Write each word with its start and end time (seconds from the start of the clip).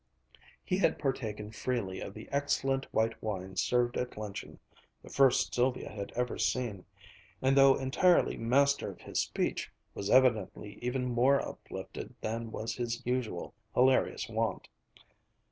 He 0.65 0.79
had 0.79 0.97
partaken 0.97 1.51
freely 1.51 1.99
of 2.01 2.15
the 2.15 2.27
excellent 2.31 2.91
white 2.91 3.21
wine 3.21 3.55
served 3.55 3.97
at 3.97 4.17
luncheon 4.17 4.57
(the 5.03 5.11
first 5.11 5.53
Sylvia 5.53 5.89
had 5.91 6.11
ever 6.13 6.39
seen), 6.39 6.85
and 7.39 7.55
though 7.55 7.75
entirely 7.75 8.35
master 8.35 8.89
of 8.89 9.01
his 9.01 9.19
speech, 9.19 9.71
was 9.93 10.09
evidently 10.09 10.79
even 10.81 11.05
more 11.05 11.39
uplifted 11.39 12.15
than 12.19 12.51
was 12.51 12.73
his 12.73 13.05
usual 13.05 13.53
hilarious 13.75 14.27
wont. 14.27 14.69